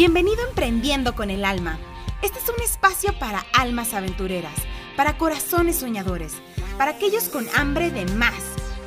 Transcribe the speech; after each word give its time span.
Bienvenido 0.00 0.42
a 0.42 0.48
Emprendiendo 0.48 1.14
con 1.14 1.28
el 1.28 1.44
Alma. 1.44 1.78
Este 2.22 2.38
es 2.38 2.48
un 2.48 2.58
espacio 2.64 3.12
para 3.18 3.44
almas 3.52 3.92
aventureras, 3.92 4.54
para 4.96 5.18
corazones 5.18 5.76
soñadores, 5.76 6.32
para 6.78 6.92
aquellos 6.92 7.24
con 7.24 7.46
hambre 7.54 7.90
de 7.90 8.06
más, 8.14 8.42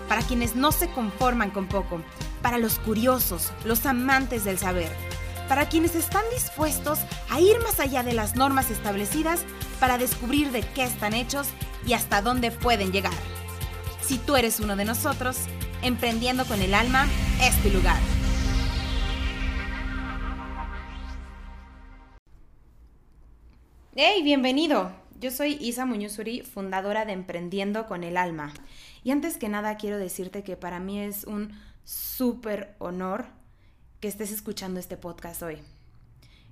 para 0.09 0.23
quienes 0.23 0.55
no 0.55 0.71
se 0.71 0.89
conforman 0.89 1.51
con 1.51 1.67
poco, 1.67 2.01
para 2.41 2.57
los 2.57 2.79
curiosos, 2.79 3.51
los 3.63 3.85
amantes 3.85 4.43
del 4.43 4.57
saber, 4.57 4.91
para 5.47 5.69
quienes 5.69 5.93
están 5.93 6.23
dispuestos 6.33 6.97
a 7.29 7.39
ir 7.39 7.59
más 7.59 7.79
allá 7.79 8.01
de 8.01 8.13
las 8.13 8.35
normas 8.35 8.71
establecidas 8.71 9.45
para 9.79 9.99
descubrir 9.99 10.51
de 10.51 10.61
qué 10.61 10.83
están 10.83 11.13
hechos 11.13 11.47
y 11.85 11.93
hasta 11.93 12.23
dónde 12.23 12.49
pueden 12.49 12.91
llegar. 12.91 13.13
Si 14.01 14.17
tú 14.17 14.35
eres 14.35 14.59
uno 14.59 14.75
de 14.75 14.85
nosotros, 14.85 15.37
Emprendiendo 15.83 16.45
con 16.45 16.61
el 16.61 16.73
Alma 16.73 17.07
es 17.41 17.61
tu 17.61 17.69
lugar. 17.69 17.99
¡Hey! 23.95 24.23
Bienvenido. 24.23 24.91
Yo 25.19 25.29
soy 25.29 25.55
Isa 25.61 25.85
Muñozuri, 25.85 26.41
fundadora 26.41 27.05
de 27.05 27.13
Emprendiendo 27.13 27.85
con 27.85 28.03
el 28.03 28.17
Alma. 28.17 28.51
Y 29.03 29.11
antes 29.11 29.37
que 29.37 29.49
nada 29.49 29.77
quiero 29.77 29.99
decirte 29.99 30.41
que 30.41 30.57
para 30.57 30.79
mí 30.79 30.99
es 30.99 31.25
un 31.25 31.51
súper 31.83 32.73
honor 32.79 33.25
que 33.99 34.07
estés 34.07 34.31
escuchando 34.31 34.79
este 34.79 34.97
podcast 34.97 35.43
hoy. 35.43 35.59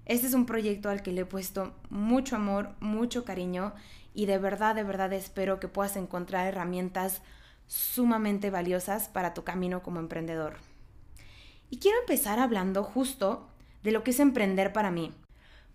Este 0.05 0.27
es 0.27 0.35
un 0.35 0.45
proyecto 0.45 0.91
al 0.91 1.01
que 1.01 1.13
le 1.13 1.21
he 1.21 1.25
puesto 1.25 1.73
mucho 1.89 2.35
amor, 2.35 2.75
mucho 2.79 3.25
cariño 3.25 3.73
y 4.13 4.27
de 4.27 4.37
verdad, 4.37 4.75
de 4.75 4.83
verdad 4.83 5.11
espero 5.11 5.59
que 5.59 5.67
puedas 5.67 5.95
encontrar 5.95 6.45
herramientas 6.45 7.23
sumamente 7.65 8.51
valiosas 8.51 9.09
para 9.09 9.33
tu 9.33 9.43
camino 9.43 9.81
como 9.81 9.99
emprendedor. 9.99 10.57
Y 11.71 11.79
quiero 11.79 11.98
empezar 12.01 12.37
hablando 12.37 12.83
justo 12.83 13.49
de 13.81 13.91
lo 13.91 14.03
que 14.03 14.11
es 14.11 14.20
emprender 14.20 14.73
para 14.73 14.91
mí. 14.91 15.11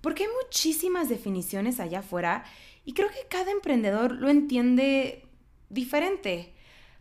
Porque 0.01 0.25
hay 0.25 0.31
muchísimas 0.43 1.09
definiciones 1.09 1.81
allá 1.81 2.01
afuera 2.01 2.45
y 2.85 2.93
creo 2.93 3.09
que 3.09 3.27
cada 3.29 3.51
emprendedor 3.51 4.13
lo 4.13 4.29
entiende 4.29 5.25
diferente. 5.69 6.55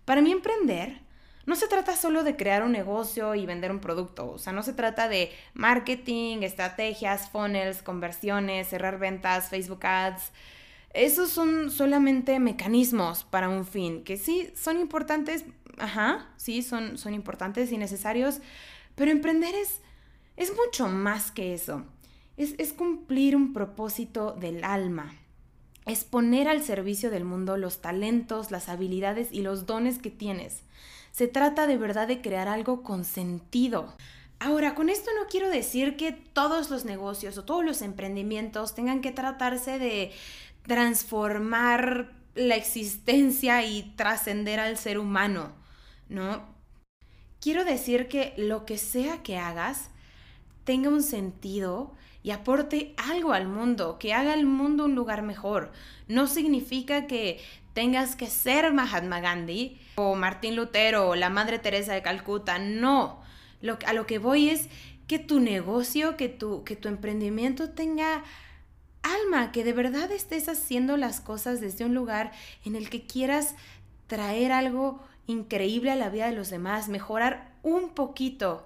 Para 0.05 0.21
mí 0.21 0.31
emprender 0.31 1.05
no 1.45 1.55
se 1.55 1.67
trata 1.67 1.95
solo 1.95 2.23
de 2.23 2.35
crear 2.35 2.63
un 2.63 2.71
negocio 2.71 3.35
y 3.35 3.45
vender 3.45 3.71
un 3.71 3.79
producto, 3.79 4.31
o 4.31 4.39
sea, 4.39 4.51
no 4.51 4.63
se 4.63 4.73
trata 4.73 5.07
de 5.07 5.31
marketing, 5.53 6.39
estrategias, 6.41 7.29
funnels, 7.29 7.83
conversiones, 7.83 8.67
cerrar 8.67 8.97
ventas, 8.97 9.49
Facebook 9.49 9.85
Ads. 9.85 10.31
Esos 10.93 11.29
son 11.29 11.69
solamente 11.69 12.39
mecanismos 12.39 13.25
para 13.25 13.49
un 13.49 13.65
fin, 13.65 14.03
que 14.03 14.17
sí 14.17 14.51
son 14.55 14.79
importantes, 14.79 15.45
ajá, 15.77 16.29
sí 16.37 16.63
son, 16.63 16.97
son 16.97 17.13
importantes 17.13 17.71
y 17.71 17.77
necesarios, 17.77 18.39
pero 18.95 19.11
emprender 19.11 19.53
es, 19.53 19.81
es 20.37 20.51
mucho 20.55 20.87
más 20.87 21.31
que 21.31 21.53
eso 21.53 21.85
es, 22.37 22.73
cumplir 22.73 23.35
un 23.35 23.53
propósito 23.53 24.33
del 24.33 24.63
alma. 24.63 25.13
Es 25.85 26.03
poner 26.03 26.47
al 26.47 26.63
servicio 26.63 27.11
del 27.11 27.23
mundo 27.23 27.57
los 27.57 27.81
talentos, 27.81 28.51
las 28.51 28.69
habilidades 28.69 29.29
y 29.31 29.41
los 29.41 29.65
dones 29.65 29.99
que 29.99 30.09
tienes. 30.09 30.63
Se 31.11 31.27
trata 31.27 31.67
de 31.67 31.77
verdad 31.77 32.07
de 32.07 32.21
crear 32.21 32.47
algo 32.47 32.83
con 32.83 33.05
sentido. 33.05 33.95
Ahora, 34.39 34.75
con 34.75 34.89
esto 34.89 35.11
no 35.17 35.27
quiero 35.29 35.49
decir 35.49 35.95
que 35.95 36.11
todos 36.11 36.69
los 36.69 36.83
negocios 36.83 37.37
o 37.37 37.45
todos 37.45 37.63
los 37.63 37.81
emprendimientos 37.81 38.75
tengan 38.75 39.01
que 39.01 39.11
tratarse 39.11 39.79
de 39.79 40.11
transformar 40.63 42.11
la 42.33 42.55
existencia 42.55 43.65
y 43.65 43.93
trascender 43.95 44.59
al 44.59 44.77
ser 44.77 44.97
humano, 44.97 45.53
¿no? 46.09 46.43
Quiero 47.39 47.63
decir 47.63 48.07
que 48.09 48.33
lo 48.37 48.65
que 48.65 48.77
sea 48.77 49.23
que 49.23 49.37
hagas 49.37 49.89
tenga 50.65 50.89
un 50.89 51.03
sentido 51.03 51.93
y 52.25 52.31
aporte 52.31 52.95
algo 52.97 53.33
al 53.33 53.47
mundo, 53.47 53.99
que 53.99 54.15
haga 54.15 54.33
el 54.33 54.47
mundo 54.47 54.85
un 54.85 54.95
lugar 54.95 55.21
mejor. 55.21 55.71
No 56.07 56.25
significa 56.25 57.05
que 57.05 57.39
tengas 57.73 58.15
que 58.15 58.25
ser 58.25 58.73
Mahatma 58.73 59.19
Gandhi 59.19 59.79
o 59.93 60.15
Martín 60.15 60.55
Lutero 60.55 61.07
o 61.07 61.15
la 61.15 61.29
Madre 61.29 61.59
Teresa 61.59 61.93
de 61.93 62.01
Calcuta, 62.01 62.57
no. 62.57 63.21
A 63.85 63.93
lo 63.93 64.07
que 64.07 64.17
voy 64.17 64.49
es 64.49 64.69
que 65.05 65.19
tu 65.19 65.39
negocio, 65.39 66.17
que 66.17 66.27
tu, 66.27 66.63
que 66.63 66.75
tu 66.75 66.87
emprendimiento 66.87 67.69
tenga 67.69 68.23
alma, 69.03 69.51
que 69.51 69.63
de 69.63 69.73
verdad 69.73 70.11
estés 70.11 70.49
haciendo 70.49 70.97
las 70.97 71.21
cosas 71.21 71.61
desde 71.61 71.85
un 71.85 71.93
lugar 71.93 72.31
en 72.65 72.75
el 72.75 72.89
que 72.89 73.05
quieras 73.05 73.53
traer 74.07 74.51
algo 74.51 74.99
increíble 75.27 75.91
a 75.91 75.95
la 75.95 76.09
vida 76.09 76.25
de 76.25 76.35
los 76.35 76.49
demás, 76.49 76.89
mejorar 76.89 77.53
un 77.61 77.89
poquito 77.89 78.65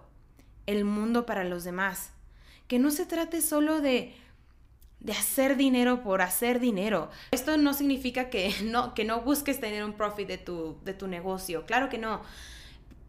el 0.66 0.86
mundo 0.86 1.26
para 1.26 1.44
los 1.44 1.66
demás 1.66 2.14
que 2.70 2.80
no 2.80 2.92
se 2.92 3.08
trate 3.08 3.42
solo 3.42 3.82
de, 3.82 4.14
de 5.00 5.12
hacer 5.12 5.58
dinero 5.58 6.04
por 6.04 6.22
hacer 6.22 6.60
dinero. 6.60 7.10
Esto 7.32 7.58
no 7.58 7.74
significa 7.74 8.30
que 8.30 8.54
no, 8.64 8.94
que 8.94 9.04
no 9.04 9.22
busques 9.22 9.60
tener 9.60 9.84
un 9.84 9.94
profit 9.94 10.28
de 10.28 10.38
tu, 10.38 10.78
de 10.86 10.94
tu 10.94 11.08
negocio, 11.08 11.66
claro 11.66 11.90
que 11.90 11.98
no. 11.98 12.22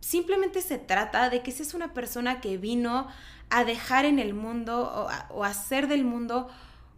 Simplemente 0.00 0.62
se 0.62 0.78
trata 0.78 1.28
de 1.28 1.43
que 1.43 1.53
seas 1.53 1.75
una 1.75 1.93
persona 1.93 2.41
que 2.41 2.56
vino 2.56 3.06
a 3.50 3.65
dejar 3.65 4.06
en 4.06 4.19
el 4.19 4.32
mundo 4.32 4.91
o, 5.31 5.34
o 5.37 5.44
hacer 5.44 5.88
del 5.88 6.04
mundo 6.04 6.48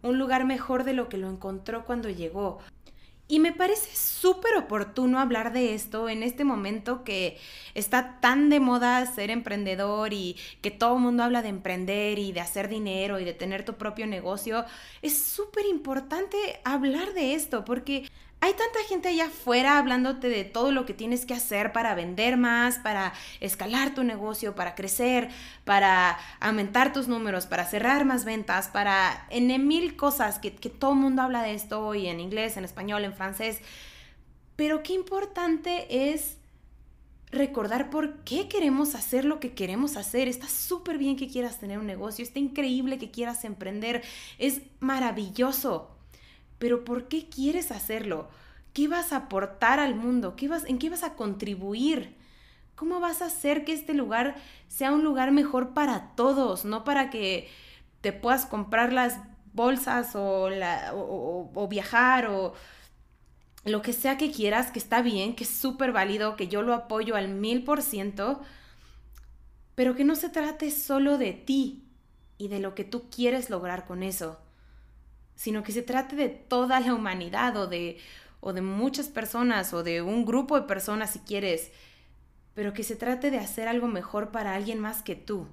un 0.01 0.17
lugar 0.17 0.45
mejor 0.45 0.85
de 0.85 0.93
lo 0.93 1.09
que 1.09 1.17
lo 1.17 1.29
encontró 1.29 1.85
cuando 1.85 2.09
llegó. 2.09 2.59
Y 3.27 3.39
me 3.39 3.53
parece 3.53 3.95
súper 3.95 4.55
oportuno 4.57 5.17
hablar 5.19 5.53
de 5.53 5.73
esto 5.73 6.09
en 6.09 6.23
este 6.23 6.43
momento 6.43 7.03
que 7.03 7.39
está 7.73 8.19
tan 8.19 8.49
de 8.49 8.59
moda 8.59 9.05
ser 9.05 9.31
emprendedor 9.31 10.13
y 10.13 10.35
que 10.61 10.71
todo 10.71 10.95
el 10.95 11.01
mundo 11.01 11.23
habla 11.23 11.41
de 11.41 11.49
emprender 11.49 12.19
y 12.19 12.33
de 12.33 12.41
hacer 12.41 12.67
dinero 12.67 13.19
y 13.19 13.25
de 13.25 13.33
tener 13.33 13.63
tu 13.63 13.75
propio 13.75 14.07
negocio. 14.07 14.65
Es 15.01 15.17
súper 15.17 15.65
importante 15.65 16.37
hablar 16.65 17.13
de 17.13 17.33
esto 17.33 17.63
porque 17.65 18.09
hay 18.43 18.51
tanta 18.55 18.83
gente 18.89 19.07
allá 19.07 19.27
afuera 19.27 19.77
hablándote 19.77 20.27
de 20.27 20.43
todo 20.43 20.73
lo 20.73 20.85
que 20.85 20.93
tienes 20.93 21.25
que 21.25 21.33
hacer 21.33 21.71
para 21.71 21.95
vender 21.95 22.35
más, 22.35 22.77
para 22.77 23.13
escalar 23.39 23.95
tu 23.95 24.03
negocio, 24.03 24.53
para 24.53 24.75
crecer, 24.75 25.29
para 25.63 26.19
aumentar 26.41 26.91
tus 26.91 27.07
números, 27.07 27.45
para 27.45 27.65
cerrar 27.65 28.03
más 28.03 28.25
ventas, 28.25 28.67
para 28.67 29.27
en 29.29 29.65
mil 29.65 29.95
cosas 29.95 30.39
que, 30.39 30.51
todo 30.51 30.91
el 30.91 30.99
mundo 30.99 31.21
habla 31.21 31.41
de 31.41 31.53
esto 31.53 31.87
hoy 31.87 32.07
en 32.07 32.19
inglés, 32.19 32.57
en 32.57 32.65
español, 32.65 33.05
en 33.05 33.13
francés. 33.13 33.61
Pero 34.57 34.83
qué 34.83 34.91
importante 34.91 36.11
es 36.11 36.35
recordar 37.31 37.89
por 37.89 38.25
qué 38.25 38.49
queremos 38.49 38.93
hacer 38.93 39.23
lo 39.23 39.39
que 39.39 39.53
queremos 39.53 39.95
hacer. 39.95 40.27
Está 40.27 40.49
súper 40.49 40.97
bien 40.97 41.15
que 41.15 41.29
quieras 41.29 41.61
tener 41.61 41.79
un 41.79 41.87
negocio, 41.87 42.23
está 42.23 42.39
increíble 42.39 42.97
que 42.97 43.09
quieras 43.09 43.45
emprender, 43.45 44.03
es 44.37 44.63
maravilloso 44.81 45.93
pero 46.63 46.85
¿por 46.85 47.09
qué 47.09 47.27
quieres 47.27 47.71
hacerlo? 47.71 48.29
¿Qué 48.71 48.87
vas 48.87 49.11
a 49.11 49.17
aportar 49.17 49.81
al 49.81 49.95
mundo? 49.95 50.37
¿Qué 50.37 50.47
vas, 50.47 50.63
¿En 50.63 50.79
qué 50.79 50.89
vas 50.89 51.03
a 51.03 51.15
contribuir? 51.15 52.15
¿Cómo 52.75 53.01
vas 53.01 53.21
a 53.21 53.25
hacer 53.25 53.65
que 53.65 53.73
este 53.73 53.93
lugar 53.93 54.37
sea 54.69 54.93
un 54.93 55.03
lugar 55.03 55.33
mejor 55.33 55.73
para 55.73 56.15
todos? 56.15 56.63
No 56.63 56.85
para 56.85 57.09
que 57.09 57.49
te 57.99 58.13
puedas 58.13 58.45
comprar 58.45 58.93
las 58.93 59.19
bolsas 59.51 60.15
o, 60.15 60.49
la, 60.49 60.93
o, 60.95 61.67
viajar 61.67 62.27
o 62.27 62.53
lo 63.65 63.81
que 63.81 63.91
sea 63.91 64.17
que 64.17 64.31
quieras, 64.31 64.71
que 64.71 64.79
está 64.79 65.01
bien, 65.01 65.35
que 65.35 65.43
es 65.43 65.49
súper 65.49 65.91
válido, 65.91 66.37
que 66.37 66.47
yo 66.47 66.61
lo 66.61 66.73
apoyo 66.73 67.17
al 67.17 67.27
mil 67.27 67.65
por 67.65 67.81
ciento, 67.81 68.39
pero 69.75 69.95
que 69.95 70.05
no 70.05 70.15
se 70.15 70.29
trate 70.29 70.71
solo 70.71 71.17
de 71.17 71.33
ti 71.33 71.83
y 72.37 72.47
de 72.47 72.59
lo 72.59 72.73
que 72.73 72.85
tú 72.85 73.09
quieres 73.09 73.49
lograr 73.49 73.85
con 73.85 74.01
eso 74.01 74.39
sino 75.35 75.63
que 75.63 75.71
se 75.71 75.81
trate 75.81 76.15
de 76.15 76.29
toda 76.29 76.79
la 76.79 76.93
humanidad 76.93 77.55
o 77.57 77.67
de, 77.67 77.97
o 78.39 78.53
de 78.53 78.61
muchas 78.61 79.07
personas 79.07 79.73
o 79.73 79.83
de 79.83 80.01
un 80.01 80.25
grupo 80.25 80.59
de 80.59 80.67
personas 80.67 81.11
si 81.11 81.19
quieres, 81.19 81.71
pero 82.53 82.73
que 82.73 82.83
se 82.83 82.95
trate 82.95 83.31
de 83.31 83.39
hacer 83.39 83.67
algo 83.67 83.87
mejor 83.87 84.31
para 84.31 84.55
alguien 84.55 84.79
más 84.79 85.01
que 85.01 85.15
tú. 85.15 85.47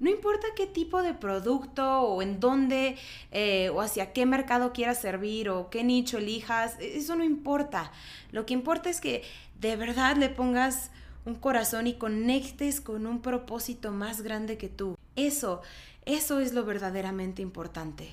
No 0.00 0.08
importa 0.08 0.46
qué 0.56 0.66
tipo 0.66 1.02
de 1.02 1.12
producto 1.12 2.00
o 2.00 2.22
en 2.22 2.40
dónde 2.40 2.96
eh, 3.32 3.68
o 3.68 3.82
hacia 3.82 4.14
qué 4.14 4.24
mercado 4.24 4.72
quieras 4.72 4.98
servir 4.98 5.50
o 5.50 5.68
qué 5.68 5.84
nicho 5.84 6.16
elijas, 6.16 6.80
e-, 6.80 6.96
eso 6.96 7.16
no 7.16 7.24
importa. 7.24 7.92
Lo 8.32 8.46
que 8.46 8.54
importa 8.54 8.88
es 8.88 9.00
que 9.00 9.22
de 9.60 9.76
verdad 9.76 10.16
le 10.16 10.30
pongas 10.30 10.90
un 11.26 11.34
corazón 11.34 11.86
y 11.86 11.94
conectes 11.94 12.80
con 12.80 13.06
un 13.06 13.20
propósito 13.20 13.92
más 13.92 14.22
grande 14.22 14.56
que 14.56 14.70
tú. 14.70 14.96
Eso, 15.16 15.60
eso 16.06 16.40
es 16.40 16.54
lo 16.54 16.64
verdaderamente 16.64 17.42
importante. 17.42 18.10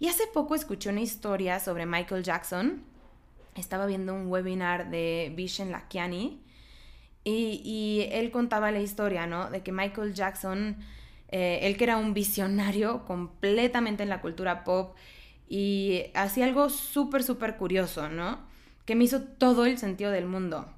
Y 0.00 0.08
hace 0.08 0.26
poco 0.32 0.54
escuché 0.54 0.90
una 0.90 1.00
historia 1.00 1.58
sobre 1.58 1.86
Michael 1.86 2.22
Jackson. 2.22 2.84
Estaba 3.56 3.86
viendo 3.86 4.14
un 4.14 4.28
webinar 4.28 4.90
de 4.90 5.32
Vishen 5.34 5.72
Lakiani 5.72 6.40
y, 7.24 8.08
él 8.12 8.30
contaba 8.30 8.70
la 8.70 8.80
historia, 8.80 9.26
¿no? 9.26 9.50
De 9.50 9.62
que 9.62 9.72
Michael 9.72 10.14
Jackson, 10.14 10.76
eh, 11.28 11.60
él 11.62 11.76
que 11.76 11.84
era 11.84 11.96
un 11.96 12.14
visionario 12.14 13.04
completamente 13.04 14.02
en 14.02 14.08
la 14.08 14.20
cultura 14.20 14.64
pop 14.64 14.96
y 15.48 16.04
hacía 16.14 16.44
algo 16.44 16.70
súper, 16.70 17.22
súper 17.22 17.56
curioso, 17.56 18.08
¿no? 18.08 18.38
Que 18.86 18.94
me 18.94 19.04
hizo 19.04 19.22
todo 19.22 19.66
el 19.66 19.78
sentido 19.78 20.10
del 20.10 20.26
mundo. 20.26 20.72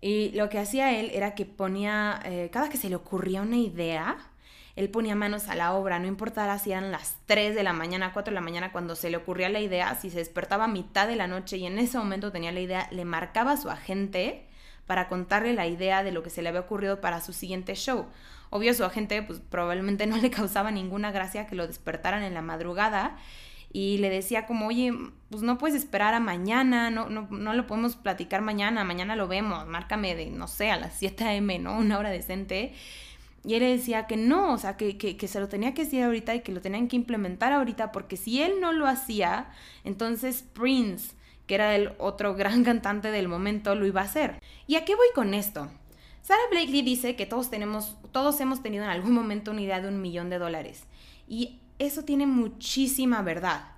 Y 0.00 0.30
lo 0.32 0.48
que 0.48 0.58
hacía 0.58 0.98
él 0.98 1.10
era 1.12 1.34
que 1.34 1.46
ponía, 1.46 2.20
eh, 2.24 2.48
cada 2.52 2.68
que 2.68 2.76
se 2.76 2.88
le 2.88 2.96
ocurría 2.96 3.42
una 3.42 3.58
idea, 3.58 4.31
Él 4.74 4.88
ponía 4.88 5.14
manos 5.14 5.48
a 5.48 5.54
la 5.54 5.74
obra, 5.74 5.98
no 5.98 6.06
importara 6.06 6.58
si 6.58 6.72
eran 6.72 6.90
las 6.90 7.16
3 7.26 7.54
de 7.54 7.62
la 7.62 7.72
mañana, 7.72 8.12
4 8.12 8.30
de 8.30 8.34
la 8.34 8.40
mañana, 8.40 8.72
cuando 8.72 8.96
se 8.96 9.10
le 9.10 9.18
ocurría 9.18 9.48
la 9.48 9.60
idea, 9.60 9.94
si 9.96 10.10
se 10.10 10.18
despertaba 10.18 10.64
a 10.64 10.68
mitad 10.68 11.06
de 11.06 11.16
la 11.16 11.26
noche 11.26 11.58
y 11.58 11.66
en 11.66 11.78
ese 11.78 11.98
momento 11.98 12.32
tenía 12.32 12.52
la 12.52 12.60
idea, 12.60 12.88
le 12.90 13.04
marcaba 13.04 13.52
a 13.52 13.56
su 13.56 13.68
agente 13.68 14.46
para 14.86 15.08
contarle 15.08 15.52
la 15.52 15.66
idea 15.66 16.02
de 16.02 16.12
lo 16.12 16.22
que 16.22 16.30
se 16.30 16.42
le 16.42 16.48
había 16.48 16.62
ocurrido 16.62 17.00
para 17.00 17.20
su 17.20 17.32
siguiente 17.32 17.74
show. 17.74 18.06
Obvio, 18.50 18.74
su 18.74 18.84
agente 18.84 19.22
pues 19.22 19.40
probablemente 19.40 20.06
no 20.06 20.16
le 20.16 20.30
causaba 20.30 20.70
ninguna 20.70 21.12
gracia 21.12 21.46
que 21.46 21.54
lo 21.54 21.66
despertaran 21.66 22.22
en 22.22 22.34
la 22.34 22.42
madrugada 22.42 23.16
y 23.72 23.98
le 23.98 24.10
decía 24.10 24.46
como, 24.46 24.66
oye, 24.66 24.92
pues 25.30 25.42
no 25.42 25.56
puedes 25.56 25.76
esperar 25.76 26.12
a 26.12 26.20
mañana, 26.20 26.90
no, 26.90 27.08
no, 27.08 27.26
no 27.30 27.54
lo 27.54 27.66
podemos 27.66 27.96
platicar 27.96 28.42
mañana, 28.42 28.84
mañana 28.84 29.16
lo 29.16 29.28
vemos, 29.28 29.66
márcame 29.66 30.14
de, 30.14 30.26
no 30.26 30.46
sé, 30.46 30.70
a 30.70 30.76
las 30.76 30.94
7 30.98 31.24
a.m., 31.24 31.58
¿no? 31.58 31.78
Una 31.78 31.98
hora 31.98 32.10
decente. 32.10 32.74
Y 33.44 33.54
él 33.54 33.60
decía 33.60 34.06
que 34.06 34.16
no, 34.16 34.52
o 34.52 34.58
sea, 34.58 34.76
que, 34.76 34.96
que, 34.96 35.16
que, 35.16 35.28
se 35.28 35.40
lo 35.40 35.48
tenía 35.48 35.74
que 35.74 35.84
decir 35.84 36.04
ahorita 36.04 36.34
y 36.34 36.40
que 36.42 36.52
lo 36.52 36.60
tenían 36.60 36.86
que 36.86 36.96
implementar 36.96 37.52
ahorita, 37.52 37.90
porque 37.90 38.16
si 38.16 38.40
él 38.40 38.60
no 38.60 38.72
lo 38.72 38.86
hacía, 38.86 39.50
entonces 39.82 40.44
Prince, 40.52 41.14
que 41.46 41.56
era 41.56 41.74
el 41.74 41.92
otro 41.98 42.34
gran 42.36 42.62
cantante 42.62 43.10
del 43.10 43.28
momento, 43.28 43.74
lo 43.74 43.86
iba 43.86 44.00
a 44.00 44.04
hacer. 44.04 44.40
¿Y 44.66 44.76
a 44.76 44.84
qué 44.84 44.94
voy 44.94 45.08
con 45.14 45.34
esto? 45.34 45.68
Sarah 46.22 46.40
Blakely 46.50 46.82
dice 46.82 47.16
que 47.16 47.26
todos 47.26 47.50
tenemos, 47.50 47.96
todos 48.12 48.40
hemos 48.40 48.62
tenido 48.62 48.84
en 48.84 48.90
algún 48.90 49.12
momento 49.12 49.50
una 49.50 49.62
idea 49.62 49.80
de 49.80 49.88
un 49.88 50.00
millón 50.00 50.30
de 50.30 50.38
dólares. 50.38 50.84
Y 51.26 51.58
eso 51.80 52.04
tiene 52.04 52.26
muchísima 52.26 53.22
verdad. 53.22 53.72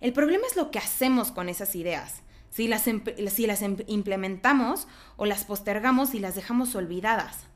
El 0.00 0.12
problema 0.12 0.46
es 0.48 0.56
lo 0.56 0.70
que 0.70 0.78
hacemos 0.78 1.32
con 1.32 1.48
esas 1.48 1.74
ideas. 1.74 2.22
Si 2.50 2.68
las, 2.68 2.84
si 2.84 3.46
las 3.46 3.62
implementamos 3.88 4.86
o 5.16 5.26
las 5.26 5.44
postergamos 5.44 6.14
y 6.14 6.20
las 6.20 6.36
dejamos 6.36 6.74
olvidadas. 6.76 7.48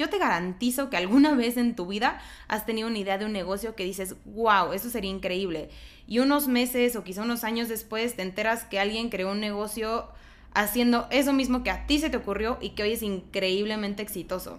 Yo 0.00 0.08
te 0.08 0.16
garantizo 0.16 0.88
que 0.88 0.96
alguna 0.96 1.34
vez 1.36 1.58
en 1.58 1.76
tu 1.76 1.86
vida 1.86 2.22
has 2.48 2.64
tenido 2.64 2.88
una 2.88 2.96
idea 2.96 3.18
de 3.18 3.26
un 3.26 3.32
negocio 3.32 3.74
que 3.74 3.84
dices, 3.84 4.16
wow, 4.24 4.72
eso 4.72 4.88
sería 4.88 5.10
increíble. 5.10 5.68
Y 6.06 6.20
unos 6.20 6.48
meses 6.48 6.96
o 6.96 7.04
quizá 7.04 7.20
unos 7.20 7.44
años 7.44 7.68
después 7.68 8.16
te 8.16 8.22
enteras 8.22 8.64
que 8.64 8.80
alguien 8.80 9.10
creó 9.10 9.30
un 9.30 9.40
negocio 9.40 10.08
haciendo 10.54 11.06
eso 11.10 11.34
mismo 11.34 11.62
que 11.62 11.70
a 11.70 11.86
ti 11.86 11.98
se 11.98 12.08
te 12.08 12.16
ocurrió 12.16 12.56
y 12.62 12.70
que 12.70 12.82
hoy 12.82 12.92
es 12.92 13.02
increíblemente 13.02 14.02
exitoso. 14.02 14.58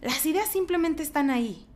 Las 0.00 0.24
ideas 0.24 0.48
simplemente 0.48 1.02
están 1.02 1.30
ahí. 1.30 1.66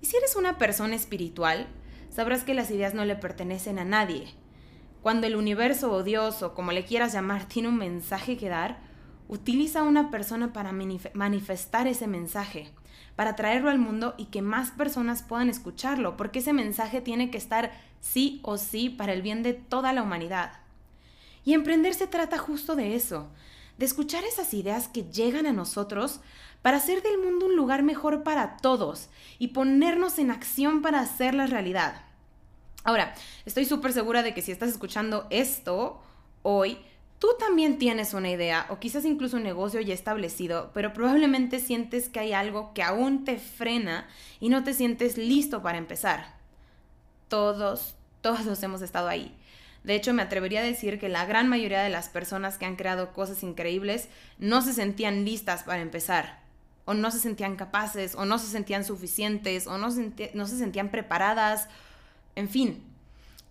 Y 0.00 0.06
si 0.06 0.16
eres 0.16 0.36
una 0.36 0.58
persona 0.58 0.94
espiritual, 0.94 1.66
sabrás 2.08 2.44
que 2.44 2.54
las 2.54 2.70
ideas 2.70 2.94
no 2.94 3.04
le 3.04 3.16
pertenecen 3.16 3.80
a 3.80 3.84
nadie. 3.84 4.28
Cuando 5.02 5.26
el 5.26 5.34
universo 5.34 5.90
o 5.90 6.04
Dios 6.04 6.44
o 6.44 6.54
como 6.54 6.70
le 6.70 6.84
quieras 6.84 7.14
llamar 7.14 7.46
tiene 7.48 7.68
un 7.68 7.78
mensaje 7.78 8.36
que 8.36 8.48
dar, 8.48 8.91
utiliza 9.28 9.80
a 9.80 9.84
una 9.84 10.10
persona 10.10 10.52
para 10.52 10.72
manifestar 10.72 11.86
ese 11.86 12.06
mensaje, 12.06 12.70
para 13.16 13.36
traerlo 13.36 13.70
al 13.70 13.78
mundo 13.78 14.14
y 14.16 14.26
que 14.26 14.42
más 14.42 14.70
personas 14.70 15.22
puedan 15.22 15.48
escucharlo, 15.48 16.16
porque 16.16 16.40
ese 16.40 16.52
mensaje 16.52 17.00
tiene 17.00 17.30
que 17.30 17.38
estar 17.38 17.72
sí 18.00 18.40
o 18.42 18.58
sí 18.58 18.90
para 18.90 19.12
el 19.12 19.22
bien 19.22 19.42
de 19.42 19.54
toda 19.54 19.92
la 19.92 20.02
humanidad. 20.02 20.52
Y 21.44 21.54
emprender 21.54 21.94
se 21.94 22.06
trata 22.06 22.38
justo 22.38 22.76
de 22.76 22.94
eso, 22.94 23.28
de 23.78 23.86
escuchar 23.86 24.24
esas 24.24 24.54
ideas 24.54 24.88
que 24.88 25.04
llegan 25.04 25.46
a 25.46 25.52
nosotros 25.52 26.20
para 26.62 26.76
hacer 26.76 27.02
del 27.02 27.18
mundo 27.18 27.46
un 27.46 27.56
lugar 27.56 27.82
mejor 27.82 28.22
para 28.22 28.56
todos 28.58 29.08
y 29.38 29.48
ponernos 29.48 30.18
en 30.18 30.30
acción 30.30 30.82
para 30.82 31.00
hacerla 31.00 31.46
realidad. 31.46 32.02
Ahora, 32.84 33.14
estoy 33.44 33.64
súper 33.64 33.92
segura 33.92 34.22
de 34.22 34.34
que 34.34 34.42
si 34.42 34.52
estás 34.52 34.70
escuchando 34.70 35.26
esto 35.30 36.00
hoy, 36.42 36.78
tú 37.22 37.28
también 37.38 37.78
tienes 37.78 38.14
una 38.14 38.30
idea 38.30 38.66
o 38.68 38.80
quizás 38.80 39.04
incluso 39.04 39.36
un 39.36 39.44
negocio 39.44 39.80
ya 39.80 39.94
establecido, 39.94 40.72
pero 40.74 40.92
probablemente 40.92 41.60
sientes 41.60 42.08
que 42.08 42.18
hay 42.18 42.32
algo 42.32 42.74
que 42.74 42.82
aún 42.82 43.24
te 43.24 43.38
frena 43.38 44.08
y 44.40 44.48
no 44.48 44.64
te 44.64 44.74
sientes 44.74 45.16
listo 45.16 45.62
para 45.62 45.78
empezar. 45.78 46.34
Todos, 47.28 47.94
todos 48.22 48.60
hemos 48.64 48.82
estado 48.82 49.06
ahí. 49.06 49.36
De 49.84 49.94
hecho, 49.94 50.12
me 50.12 50.22
atrevería 50.22 50.62
a 50.62 50.64
decir 50.64 50.98
que 50.98 51.08
la 51.08 51.24
gran 51.24 51.46
mayoría 51.48 51.82
de 51.82 51.90
las 51.90 52.08
personas 52.08 52.58
que 52.58 52.64
han 52.64 52.74
creado 52.74 53.12
cosas 53.12 53.44
increíbles 53.44 54.08
no 54.38 54.60
se 54.60 54.72
sentían 54.72 55.24
listas 55.24 55.62
para 55.62 55.80
empezar 55.80 56.42
o 56.86 56.94
no 56.94 57.12
se 57.12 57.20
sentían 57.20 57.54
capaces, 57.54 58.16
o 58.16 58.24
no 58.24 58.40
se 58.40 58.48
sentían 58.48 58.84
suficientes, 58.84 59.68
o 59.68 59.78
no 59.78 59.92
se, 59.92 60.32
no 60.34 60.48
se 60.48 60.58
sentían 60.58 60.88
preparadas, 60.88 61.68
en 62.34 62.48
fin. 62.48 62.82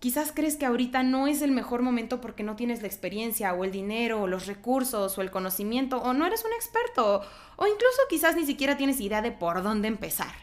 Quizás 0.02 0.32
crees 0.34 0.56
que 0.56 0.66
ahorita 0.66 1.04
no 1.04 1.28
es 1.28 1.42
el 1.42 1.52
mejor 1.52 1.80
momento 1.80 2.20
porque 2.20 2.42
no 2.42 2.56
tienes 2.56 2.82
la 2.82 2.88
experiencia 2.88 3.54
o 3.54 3.62
el 3.62 3.70
dinero 3.70 4.22
o 4.22 4.26
los 4.26 4.46
recursos 4.46 5.16
o 5.16 5.22
el 5.22 5.30
conocimiento 5.30 5.98
o 5.98 6.12
no 6.12 6.26
eres 6.26 6.44
un 6.44 6.52
experto 6.54 7.22
o 7.54 7.66
incluso 7.68 8.00
quizás 8.10 8.34
ni 8.34 8.44
siquiera 8.44 8.76
tienes 8.76 9.00
idea 9.00 9.22
de 9.22 9.30
por 9.30 9.62
dónde 9.62 9.86
empezar. 9.86 10.34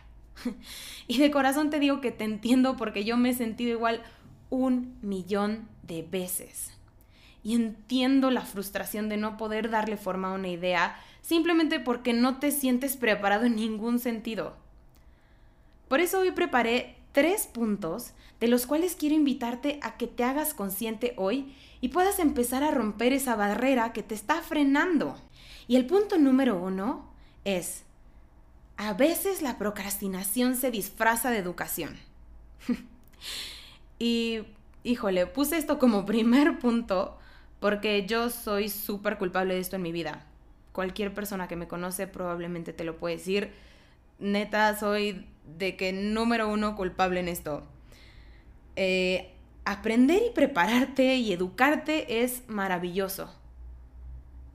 y 1.09 1.17
de 1.17 1.29
corazón 1.29 1.69
te 1.69 1.81
digo 1.81 1.99
que 1.99 2.11
te 2.11 2.23
entiendo 2.23 2.77
porque 2.77 3.03
yo 3.03 3.17
me 3.17 3.31
he 3.31 3.33
sentido 3.33 3.71
igual 3.71 4.01
un 4.49 4.97
millón 5.01 5.67
de 5.83 6.03
veces. 6.03 6.71
Y 7.43 7.53
entiendo 7.53 8.31
la 8.31 8.45
frustración 8.45 9.09
de 9.09 9.17
no 9.17 9.35
poder 9.35 9.69
darle 9.69 9.97
forma 9.97 10.29
a 10.29 10.35
una 10.35 10.47
idea 10.47 10.97
simplemente 11.21 11.81
porque 11.81 12.13
no 12.13 12.39
te 12.39 12.51
sientes 12.51 12.95
preparado 12.95 13.43
en 13.43 13.57
ningún 13.57 13.99
sentido. 13.99 14.55
Por 15.89 15.99
eso 15.99 16.21
hoy 16.21 16.31
preparé 16.31 16.95
tres 17.11 17.47
puntos 17.47 18.13
de 18.39 18.47
los 18.47 18.65
cuales 18.65 18.95
quiero 18.95 19.15
invitarte 19.15 19.79
a 19.81 19.97
que 19.97 20.07
te 20.07 20.23
hagas 20.23 20.53
consciente 20.53 21.13
hoy 21.17 21.55
y 21.81 21.89
puedas 21.89 22.19
empezar 22.19 22.63
a 22.63 22.71
romper 22.71 23.13
esa 23.13 23.35
barrera 23.35 23.93
que 23.93 24.03
te 24.03 24.15
está 24.15 24.41
frenando. 24.41 25.15
Y 25.67 25.75
el 25.75 25.85
punto 25.85 26.17
número 26.17 26.57
uno 26.57 27.09
es, 27.45 27.83
a 28.77 28.93
veces 28.93 29.41
la 29.41 29.57
procrastinación 29.57 30.55
se 30.55 30.71
disfraza 30.71 31.31
de 31.31 31.37
educación. 31.37 31.97
y, 33.99 34.39
híjole, 34.83 35.25
puse 35.25 35.57
esto 35.57 35.79
como 35.79 36.05
primer 36.05 36.59
punto 36.59 37.17
porque 37.59 38.05
yo 38.05 38.29
soy 38.29 38.69
súper 38.69 39.17
culpable 39.17 39.53
de 39.53 39.59
esto 39.59 39.75
en 39.75 39.81
mi 39.81 39.91
vida 39.91 40.25
cualquier 40.79 41.13
persona 41.13 41.49
que 41.49 41.57
me 41.57 41.67
conoce 41.67 42.07
probablemente 42.07 42.71
te 42.71 42.85
lo 42.85 42.95
puede 42.95 43.17
decir. 43.17 43.51
Neta, 44.19 44.77
soy 44.77 45.25
de 45.57 45.75
que 45.75 45.93
número 45.93 46.47
uno 46.47 46.75
culpable 46.75 47.19
en 47.19 47.27
esto. 47.27 47.63
Eh, 48.75 49.33
aprender 49.65 50.21
y 50.27 50.33
prepararte 50.33 51.15
y 51.15 51.33
educarte 51.33 52.23
es 52.23 52.43
maravilloso. 52.47 53.33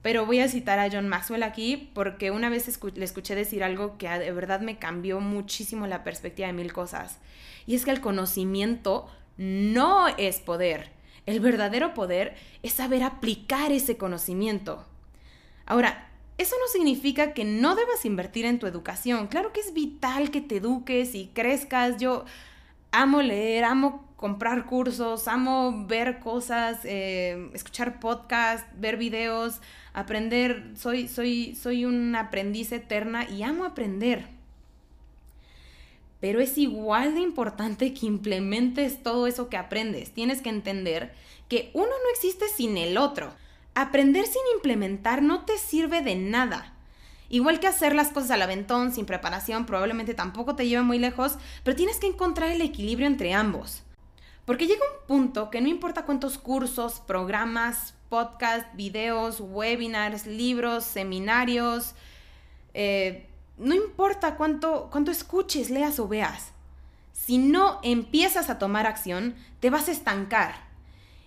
Pero 0.02 0.26
voy 0.26 0.40
a 0.40 0.49
citar 0.49 0.78
a 0.78 0.90
John 0.90 1.08
Maxwell 1.08 1.42
aquí 1.42 1.90
porque 1.94 2.30
una 2.30 2.50
vez 2.50 2.78
le 2.94 3.04
escuché 3.04 3.35
decir 3.35 3.64
algo 3.64 3.97
que 3.97 4.06
de 4.06 4.33
verdad 4.33 4.61
me 4.61 4.78
cambió 4.78 5.18
muchísimo 5.18 5.87
la 5.87 6.04
perspectiva 6.04 6.49
de 6.49 6.52
mil 6.52 6.75
cosas. 6.75 7.18
Y 7.66 7.75
es 7.75 7.87
que 7.87 7.90
el 7.90 8.02
conocimiento 8.02 9.09
no 9.38 10.09
es 10.18 10.40
poder. 10.40 10.90
El 11.25 11.40
verdadero 11.40 11.94
poder 11.94 12.35
es 12.62 12.75
saber 12.75 13.02
aplicar 13.02 13.73
ese 13.73 13.97
conocimiento. 13.97 14.85
Ahora, 15.64 16.11
eso 16.37 16.57
no 16.61 16.67
significa 16.69 17.33
que 17.33 17.45
no 17.45 17.76
debas 17.76 18.05
invertir 18.05 18.45
en 18.45 18.59
tu 18.59 18.67
educación. 18.67 19.29
Claro 19.29 19.53
que 19.53 19.61
es 19.61 19.73
vital 19.73 20.31
que 20.31 20.41
te 20.41 20.57
eduques 20.57 21.14
y 21.14 21.29
crezcas. 21.29 21.99
Yo 21.99 22.25
amo 22.91 23.23
leer, 23.23 23.64
amo 23.64 24.05
comprar 24.17 24.67
cursos, 24.67 25.29
amo 25.29 25.87
ver 25.87 26.19
cosas, 26.19 26.81
eh, 26.85 27.50
escuchar 27.53 28.00
podcasts, 28.00 28.67
ver 28.79 28.97
videos, 28.97 29.61
aprender. 29.93 30.73
Soy, 30.76 31.09
soy, 31.09 31.55
soy 31.55 31.85
una 31.85 32.21
aprendiz 32.21 32.73
eterna 32.73 33.29
y 33.29 33.43
amo 33.43 33.64
aprender. 33.64 34.26
Pero 36.21 36.41
es 36.41 36.57
igual 36.59 37.14
de 37.14 37.21
importante 37.21 37.93
que 37.93 38.07
implementes 38.07 39.03
todo 39.03 39.26
eso 39.26 39.49
que 39.49 39.59
aprendes. 39.59 40.11
Tienes 40.11 40.41
que 40.41 40.49
entender 40.49 41.12
que 41.49 41.71
uno 41.75 41.87
no 41.87 42.11
existe 42.12 42.49
sin 42.49 42.76
el 42.79 42.97
otro. 42.97 43.35
Aprender 43.75 44.26
sin 44.26 44.43
implementar 44.54 45.23
no 45.23 45.45
te 45.45 45.59
sirve 45.59 46.02
de 46.02 46.14
nada. 46.14 46.73
Igual 47.28 47.59
que 47.59 47.66
hacer 47.66 47.95
las 47.95 48.11
cosas 48.11 48.31
al 48.31 48.43
aventón, 48.43 48.93
sin 48.93 49.07
preparación, 49.07 49.66
probablemente 49.66 50.14
tampoco 50.14 50.54
te 50.54 50.69
lleva 50.69 50.83
muy 50.83 50.99
lejos, 50.99 51.38
pero 51.64 51.76
tienes 51.76 51.99
que 51.99 52.07
encontrar 52.07 52.50
el 52.50 52.61
equilibrio 52.61 53.07
entre 53.07 53.35
ambos. 53.35 53.83
Porque 54.45 54.66
llega 54.66 54.83
un 54.83 55.07
punto 55.09 55.50
que 55.50 55.61
no 55.61 55.69
importa 55.69 56.04
cuántos 56.04 56.38
cursos, 56.38 57.00
programas, 57.00 57.95
podcasts, 58.09 58.69
videos, 58.76 59.40
webinars, 59.40 60.26
libros, 60.26 60.85
seminarios, 60.85 61.95
eh, 62.75 63.26
no 63.57 63.75
importa 63.75 64.37
cuánto, 64.37 64.88
cuánto 64.93 65.11
escuches, 65.11 65.71
leas 65.71 65.99
o 65.99 66.07
veas. 66.07 66.52
Si 67.12 67.38
no 67.38 67.81
empiezas 67.83 68.50
a 68.50 68.59
tomar 68.59 68.87
acción, 68.87 69.35
te 69.61 69.71
vas 69.71 69.88
a 69.88 69.93
estancar 69.93 70.63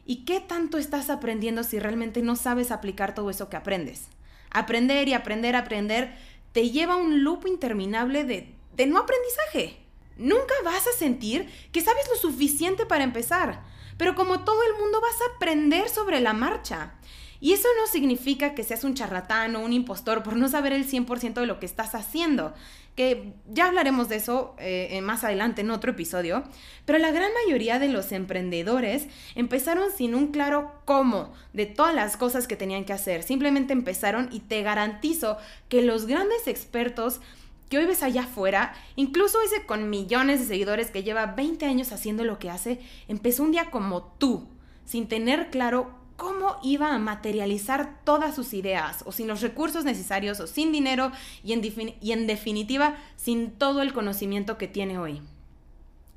¿Y 0.10 0.24
qué 0.24 0.40
tanto 0.40 0.78
estás 0.78 1.10
aprendiendo 1.10 1.66
si 1.66 1.80
realmente 1.80 2.22
no 2.22 2.38
sabes 2.38 2.72
aplicar 2.72 3.14
todo 3.14 3.30
eso 3.30 3.50
que 3.50 3.58
aprendes? 3.58 4.08
Aprender 4.50 5.06
y 5.10 5.14
aprender, 5.14 5.58
aprender, 5.58 6.16
te 6.54 6.70
lleva 6.70 6.94
a 6.94 6.98
un 6.98 7.26
loop 7.26 7.46
interminable 7.46 8.24
de, 8.24 8.56
de 8.78 8.86
no 8.86 9.00
aprendizaje. 9.00 9.78
Nunca 10.16 10.54
vas 10.64 10.88
a 10.88 10.98
sentir 10.98 11.50
que 11.74 11.82
sabes 11.82 12.08
lo 12.10 12.16
suficiente 12.16 12.86
para 12.86 13.04
empezar, 13.04 13.66
pero 13.98 14.16
como 14.16 14.46
todo 14.46 14.64
el 14.64 14.82
mundo 14.82 15.02
vas 15.02 15.22
a 15.22 15.36
aprender 15.36 15.90
sobre 15.90 16.22
la 16.22 16.32
marcha. 16.32 16.94
Y 17.40 17.54
eso 17.54 17.68
no 17.80 17.88
significa 17.88 18.56
que 18.56 18.64
seas 18.64 18.84
un 18.84 18.96
charlatán 18.96 19.56
o 19.56 19.60
un 19.60 19.74
impostor 19.74 20.24
por 20.24 20.36
no 20.36 20.48
saber 20.48 20.74
el 20.74 20.88
100% 20.88 21.34
de 21.34 21.46
lo 21.46 21.60
que 21.60 21.66
estás 21.66 21.94
haciendo, 21.96 22.54
que 22.96 23.34
ya 23.48 23.68
hablaremos 23.68 24.10
de 24.10 24.16
eso 24.16 24.56
eh, 24.58 25.00
más 25.04 25.24
adelante 25.24 25.62
en 25.62 25.70
otro 25.70 25.92
episodio, 25.92 26.44
pero 26.86 26.98
la 26.98 27.12
gran 27.12 27.30
mayoría 27.46 27.78
de 27.78 27.90
los 27.90 28.12
emprendedores 28.12 29.08
empezaron 29.36 29.92
sin 29.96 30.16
un 30.16 30.32
claro 30.32 30.72
cómo 30.86 31.32
de 31.54 31.68
todas 31.68 31.94
las 31.94 32.18
cosas 32.18 32.48
que 32.48 32.56
tenían 32.56 32.86
que 32.86 32.94
hacer, 32.94 33.22
simplemente 33.22 33.72
empezaron 33.72 34.30
y 34.32 34.40
te 34.40 34.64
garantizo 34.64 35.38
que 35.70 35.84
los 35.84 36.08
grandes 36.08 36.48
expertos 36.48 37.22
que 37.70 37.78
hoy 37.78 37.86
ves 37.86 38.02
allá 38.02 38.24
afuera, 38.24 38.74
incluso 38.96 39.40
ese 39.44 39.66
con 39.66 39.90
millones 39.90 40.40
de 40.40 40.48
seguidores 40.48 40.90
que 40.90 41.04
lleva 41.04 41.28
20 41.28 41.66
años 41.66 41.92
haciendo 41.92 42.24
lo 42.24 42.40
que 42.40 42.50
hace, 42.50 42.80
empezó 43.08 43.44
un 43.44 43.52
día 43.52 43.70
como 43.70 44.04
tú, 44.18 44.48
sin 44.86 45.08
tener 45.08 45.50
claro 45.50 45.92
cómo 46.18 46.58
iba 46.64 46.94
a 46.94 46.98
materializar 46.98 48.02
todas 48.04 48.36
sus 48.36 48.54
ideas, 48.54 49.04
o 49.06 49.12
sin 49.12 49.28
los 49.28 49.42
recursos 49.42 49.86
necesarios, 49.86 50.40
o 50.40 50.48
sin 50.48 50.72
dinero, 50.72 51.12
y 51.44 51.54
en, 51.54 52.28
definitiva, 52.28 52.98
sin 53.16 53.52
todo 53.52 53.82
el 53.82 53.94
conocimiento 53.94 54.58
que 54.58 54.68
tiene 54.68 54.98
hoy. 54.98 55.22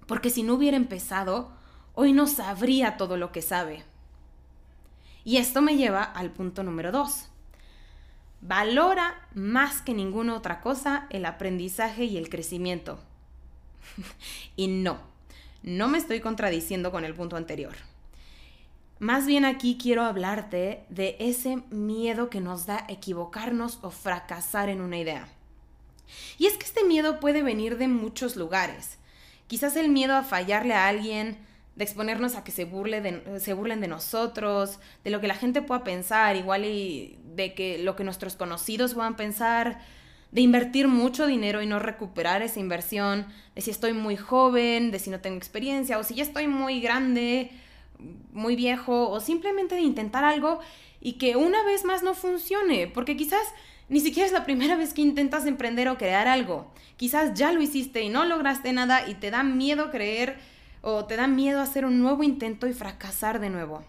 Porque 0.06 0.30
si 0.30 0.42
no 0.42 0.54
hubiera 0.54 0.76
empezado, 0.76 1.52
hoy 1.94 2.12
no 2.12 2.26
sabría 2.26 2.96
todo 2.96 3.16
lo 3.18 3.30
que 3.30 3.42
sabe. 3.42 3.84
Y 5.22 5.36
esto 5.36 5.60
me 5.60 5.76
lleva 5.76 6.02
al 6.02 6.30
punto 6.30 6.62
número 6.62 6.90
dos. 6.90 7.28
Valora 8.40 9.28
más 9.34 9.82
que 9.82 9.92
ninguna 9.92 10.34
otra 10.34 10.62
cosa 10.62 11.06
el 11.10 11.26
aprendizaje 11.26 12.06
y 12.06 12.16
el 12.16 12.30
crecimiento. 12.30 12.98
y 14.56 14.68
no, 14.68 14.98
no 15.62 15.88
me 15.88 15.98
estoy 15.98 16.20
contradiciendo 16.20 16.90
con 16.90 17.04
el 17.04 17.14
punto 17.14 17.36
anterior. 17.36 17.89
Más 19.00 19.26
bien 19.26 19.46
aquí 19.46 19.78
quiero 19.80 20.02
hablarte 20.02 20.84
de 20.90 21.16
ese 21.20 21.62
miedo 21.70 22.28
que 22.28 22.42
nos 22.42 22.66
da 22.66 22.84
equivocarnos 22.86 23.78
o 23.80 23.90
fracasar 23.90 24.68
en 24.68 24.82
una 24.82 24.98
idea. 24.98 25.26
Y 26.36 26.44
es 26.44 26.58
que 26.58 26.66
este 26.66 26.84
miedo 26.84 27.18
puede 27.18 27.42
venir 27.42 27.78
de 27.78 27.88
muchos 27.88 28.36
lugares. 28.36 28.98
Quizás 29.46 29.76
el 29.76 29.88
miedo 29.88 30.14
a 30.14 30.22
fallarle 30.22 30.74
a 30.74 30.86
alguien, 30.86 31.38
de 31.76 31.84
exponernos 31.84 32.36
a 32.36 32.44
que 32.44 32.52
se, 32.52 32.66
burle 32.66 33.40
se 33.40 33.54
burlen 33.54 33.80
de 33.80 33.88
nosotros, 33.88 34.78
de 35.02 35.08
lo 35.08 35.22
que 35.22 35.28
la 35.28 35.34
gente 35.34 35.62
pueda 35.62 35.82
pensar, 35.82 36.36
igual 36.36 36.66
y 36.66 37.18
de 37.34 37.54
que 37.54 37.78
lo 37.78 37.96
que 37.96 38.04
nuestros 38.04 38.36
conocidos 38.36 38.92
puedan 38.92 39.16
pensar, 39.16 39.80
de 40.30 40.42
invertir 40.42 40.88
mucho 40.88 41.26
dinero 41.26 41.62
y 41.62 41.66
no 41.66 41.78
recuperar 41.78 42.42
esa 42.42 42.60
inversión, 42.60 43.24
de 43.54 43.62
si 43.62 43.70
estoy 43.70 43.94
muy 43.94 44.18
joven, 44.18 44.90
de 44.90 44.98
si 44.98 45.08
no 45.08 45.20
tengo 45.20 45.38
experiencia, 45.38 45.98
o 45.98 46.04
si 46.04 46.16
ya 46.16 46.22
estoy 46.22 46.48
muy 46.48 46.82
grande, 46.82 47.50
muy 48.32 48.56
viejo 48.56 49.08
o 49.10 49.20
simplemente 49.20 49.74
de 49.74 49.82
intentar 49.82 50.24
algo 50.24 50.60
y 51.00 51.14
que 51.14 51.36
una 51.36 51.62
vez 51.64 51.84
más 51.84 52.02
no 52.02 52.14
funcione, 52.14 52.86
porque 52.86 53.16
quizás 53.16 53.42
ni 53.88 54.00
siquiera 54.00 54.26
es 54.26 54.32
la 54.32 54.44
primera 54.44 54.76
vez 54.78 54.94
que 54.94 55.02
intentas 55.02 55.46
emprender 55.46 55.88
o 55.88 55.98
crear 55.98 56.28
algo. 56.28 56.70
Quizás 56.96 57.34
ya 57.34 57.52
lo 57.52 57.62
hiciste 57.62 58.02
y 58.02 58.08
no 58.08 58.24
lograste 58.24 58.72
nada 58.72 59.08
y 59.08 59.14
te 59.14 59.30
da 59.30 59.42
miedo 59.42 59.90
creer 59.90 60.38
o 60.82 61.04
te 61.04 61.16
da 61.16 61.26
miedo 61.26 61.60
hacer 61.60 61.84
un 61.84 62.00
nuevo 62.00 62.22
intento 62.22 62.66
y 62.66 62.72
fracasar 62.72 63.40
de 63.40 63.50
nuevo. 63.50 63.82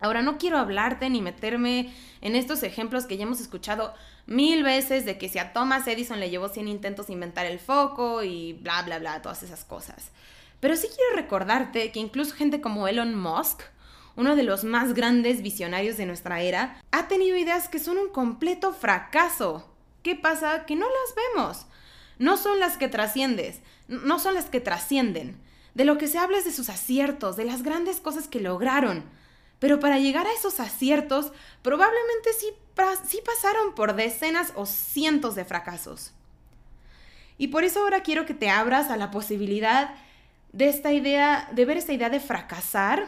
Ahora 0.00 0.22
no 0.22 0.38
quiero 0.38 0.56
hablarte 0.56 1.10
ni 1.10 1.20
meterme 1.20 1.92
en 2.22 2.34
estos 2.34 2.62
ejemplos 2.62 3.04
que 3.04 3.18
ya 3.18 3.24
hemos 3.24 3.40
escuchado 3.40 3.92
mil 4.26 4.62
veces 4.62 5.04
de 5.04 5.18
que 5.18 5.28
si 5.28 5.38
a 5.38 5.52
Thomas 5.52 5.86
Edison 5.86 6.20
le 6.20 6.30
llevó 6.30 6.48
100 6.48 6.68
intentos 6.68 7.10
inventar 7.10 7.44
el 7.44 7.58
foco 7.58 8.22
y 8.22 8.54
bla, 8.54 8.80
bla, 8.82 8.98
bla, 8.98 9.20
todas 9.20 9.42
esas 9.42 9.64
cosas. 9.64 10.10
Pero 10.60 10.76
sí 10.76 10.88
quiero 10.94 11.16
recordarte 11.16 11.90
que 11.90 12.00
incluso 12.00 12.34
gente 12.34 12.60
como 12.60 12.86
Elon 12.86 13.18
Musk, 13.18 13.62
uno 14.16 14.36
de 14.36 14.42
los 14.42 14.64
más 14.64 14.92
grandes 14.94 15.42
visionarios 15.42 15.96
de 15.96 16.06
nuestra 16.06 16.42
era, 16.42 16.80
ha 16.90 17.08
tenido 17.08 17.36
ideas 17.36 17.68
que 17.68 17.78
son 17.78 17.96
un 17.96 18.10
completo 18.10 18.72
fracaso. 18.72 19.66
¿Qué 20.02 20.14
pasa? 20.14 20.66
Que 20.66 20.76
no 20.76 20.86
las 20.86 21.14
vemos. 21.34 21.66
No 22.18 22.36
son 22.36 22.60
las 22.60 22.76
que 22.76 22.88
trasciendes, 22.88 23.60
no 23.88 24.18
son 24.18 24.34
las 24.34 24.46
que 24.46 24.60
trascienden. 24.60 25.40
De 25.74 25.84
lo 25.84 25.96
que 25.96 26.06
se 26.06 26.18
habla 26.18 26.38
es 26.38 26.44
de 26.44 26.52
sus 26.52 26.68
aciertos, 26.68 27.36
de 27.36 27.44
las 27.44 27.62
grandes 27.62 28.00
cosas 28.00 28.28
que 28.28 28.40
lograron. 28.40 29.04
Pero 29.58 29.80
para 29.80 29.98
llegar 29.98 30.26
a 30.26 30.32
esos 30.32 30.60
aciertos, 30.60 31.32
probablemente 31.62 32.32
sí, 32.38 32.48
sí 33.08 33.20
pasaron 33.24 33.74
por 33.74 33.94
decenas 33.94 34.52
o 34.54 34.66
cientos 34.66 35.34
de 35.34 35.44
fracasos. 35.44 36.12
Y 37.38 37.48
por 37.48 37.64
eso 37.64 37.80
ahora 37.80 38.02
quiero 38.02 38.26
que 38.26 38.34
te 38.34 38.50
abras 38.50 38.90
a 38.90 38.98
la 38.98 39.10
posibilidad 39.10 39.94
de 40.52 40.68
esta 40.68 40.92
idea, 40.92 41.48
de 41.52 41.64
ver 41.64 41.76
esta 41.76 41.92
idea 41.92 42.10
de 42.10 42.20
fracasar. 42.20 43.06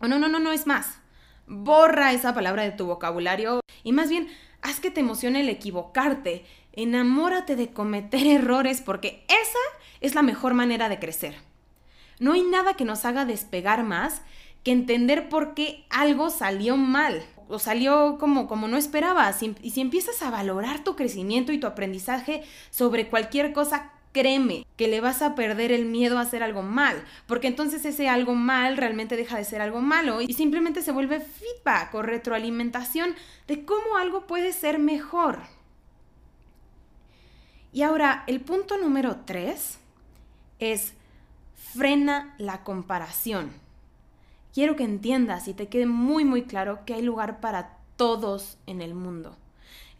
O 0.00 0.08
no, 0.08 0.18
no, 0.18 0.28
no, 0.28 0.38
no 0.38 0.52
es 0.52 0.66
más. 0.66 0.98
Borra 1.46 2.12
esa 2.12 2.34
palabra 2.34 2.62
de 2.62 2.70
tu 2.70 2.86
vocabulario 2.86 3.60
y 3.82 3.92
más 3.92 4.08
bien 4.08 4.28
haz 4.62 4.80
que 4.80 4.90
te 4.90 5.00
emocione 5.00 5.40
el 5.40 5.48
equivocarte. 5.48 6.44
Enamórate 6.72 7.56
de 7.56 7.72
cometer 7.72 8.26
errores 8.26 8.80
porque 8.80 9.24
esa 9.28 9.58
es 10.00 10.14
la 10.14 10.22
mejor 10.22 10.54
manera 10.54 10.88
de 10.88 10.98
crecer. 10.98 11.34
No 12.18 12.32
hay 12.32 12.42
nada 12.42 12.74
que 12.74 12.84
nos 12.84 13.04
haga 13.04 13.24
despegar 13.24 13.82
más 13.82 14.22
que 14.62 14.70
entender 14.70 15.28
por 15.28 15.54
qué 15.54 15.84
algo 15.90 16.30
salió 16.30 16.76
mal 16.76 17.24
o 17.48 17.58
salió 17.58 18.16
como, 18.18 18.46
como 18.46 18.68
no 18.68 18.76
esperabas. 18.76 19.42
Y 19.42 19.70
si 19.70 19.80
empiezas 19.80 20.22
a 20.22 20.30
valorar 20.30 20.84
tu 20.84 20.94
crecimiento 20.94 21.52
y 21.52 21.58
tu 21.58 21.66
aprendizaje 21.66 22.44
sobre 22.70 23.08
cualquier 23.08 23.52
cosa, 23.52 23.90
créeme 24.12 24.66
que 24.76 24.88
le 24.88 25.00
vas 25.00 25.22
a 25.22 25.34
perder 25.34 25.72
el 25.72 25.86
miedo 25.86 26.18
a 26.18 26.22
hacer 26.22 26.42
algo 26.42 26.62
mal, 26.62 27.02
porque 27.26 27.48
entonces 27.48 27.84
ese 27.84 28.08
algo 28.08 28.34
mal 28.34 28.76
realmente 28.76 29.16
deja 29.16 29.36
de 29.36 29.44
ser 29.44 29.60
algo 29.60 29.80
malo 29.80 30.20
y 30.20 30.32
simplemente 30.34 30.82
se 30.82 30.92
vuelve 30.92 31.20
feedback 31.20 31.94
o 31.94 32.02
retroalimentación 32.02 33.14
de 33.48 33.64
cómo 33.64 33.96
algo 33.96 34.26
puede 34.26 34.52
ser 34.52 34.78
mejor. 34.78 35.40
Y 37.72 37.82
ahora, 37.82 38.24
el 38.26 38.40
punto 38.40 38.76
número 38.76 39.20
tres 39.24 39.78
es 40.58 40.92
frena 41.54 42.34
la 42.38 42.64
comparación. 42.64 43.50
Quiero 44.52 44.76
que 44.76 44.84
entiendas 44.84 45.48
y 45.48 45.54
te 45.54 45.68
quede 45.68 45.86
muy 45.86 46.26
muy 46.26 46.42
claro 46.42 46.84
que 46.84 46.92
hay 46.92 47.02
lugar 47.02 47.40
para 47.40 47.78
todos 47.96 48.58
en 48.66 48.82
el 48.82 48.94
mundo. 48.94 49.36